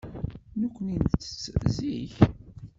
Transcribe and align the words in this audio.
Nekkni 0.59 0.93
nettett 0.95 1.65
zik. 1.75 2.13